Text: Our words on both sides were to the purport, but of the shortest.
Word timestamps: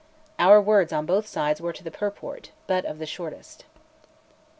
Our 0.39 0.59
words 0.59 0.91
on 0.91 1.05
both 1.05 1.27
sides 1.27 1.61
were 1.61 1.73
to 1.73 1.83
the 1.83 1.91
purport, 1.91 2.49
but 2.65 2.85
of 2.85 2.97
the 2.97 3.05
shortest. 3.05 3.65